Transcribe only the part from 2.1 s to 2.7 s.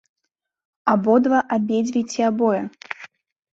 ці абое?